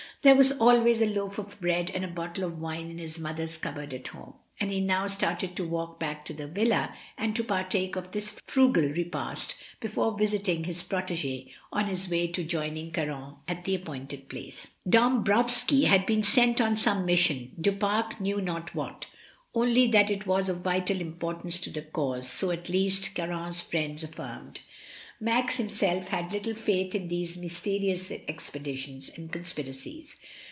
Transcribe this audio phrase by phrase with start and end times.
[0.23, 3.57] There was always a loaf of bread and a bottle of wine in his mother's
[3.57, 7.43] cupboard at home, and he now started to walk back to the villa and to
[7.43, 13.37] partake of this frugal repast before visiting his protigie on his way to joining Caron
[13.47, 14.67] at the ap pointed place.
[14.87, 19.07] Dombrowski had been sent on some mission— Du Pare knew not what,
[19.55, 24.03] only that it was of vital importance to the cause, so, at least, Caron's friends
[24.03, 24.61] affirmed.
[25.23, 30.15] Max himself had little faith in these mysterious expeditions and conspiracies.